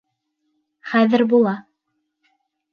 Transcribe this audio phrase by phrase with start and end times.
[0.95, 1.55] Хәҙер була.